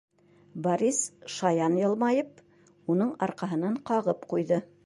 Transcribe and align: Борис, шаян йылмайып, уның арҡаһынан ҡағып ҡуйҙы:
Борис, 0.67 1.01
шаян 1.35 1.77
йылмайып, 1.83 2.43
уның 2.95 3.15
арҡаһынан 3.29 3.81
ҡағып 3.93 4.31
ҡуйҙы: 4.35 4.65